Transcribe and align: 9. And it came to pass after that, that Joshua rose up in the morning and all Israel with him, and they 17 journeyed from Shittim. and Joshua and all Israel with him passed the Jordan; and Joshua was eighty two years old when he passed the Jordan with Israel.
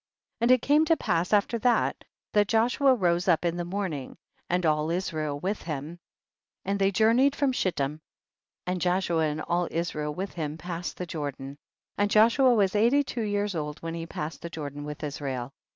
9. 0.39 0.45
And 0.47 0.51
it 0.51 0.63
came 0.63 0.83
to 0.85 0.97
pass 0.97 1.31
after 1.31 1.59
that, 1.59 2.03
that 2.33 2.47
Joshua 2.47 2.95
rose 2.95 3.27
up 3.27 3.45
in 3.45 3.55
the 3.55 3.63
morning 3.63 4.17
and 4.49 4.65
all 4.65 4.89
Israel 4.89 5.39
with 5.39 5.61
him, 5.61 5.99
and 6.65 6.79
they 6.79 6.85
17 6.87 6.93
journeyed 6.93 7.35
from 7.35 7.51
Shittim. 7.51 8.01
and 8.65 8.81
Joshua 8.81 9.25
and 9.27 9.41
all 9.43 9.67
Israel 9.69 10.11
with 10.15 10.33
him 10.33 10.57
passed 10.57 10.97
the 10.97 11.05
Jordan; 11.05 11.55
and 11.99 12.09
Joshua 12.09 12.55
was 12.55 12.75
eighty 12.75 13.03
two 13.03 13.21
years 13.21 13.53
old 13.53 13.77
when 13.83 13.93
he 13.93 14.07
passed 14.07 14.41
the 14.41 14.49
Jordan 14.49 14.85
with 14.85 15.03
Israel. 15.03 15.53